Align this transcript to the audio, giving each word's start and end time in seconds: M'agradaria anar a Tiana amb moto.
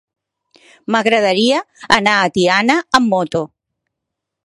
M'agradaria 0.95 1.61
anar 1.99 2.17
a 2.25 2.35
Tiana 2.39 2.79
amb 3.01 3.15
moto. 3.17 3.45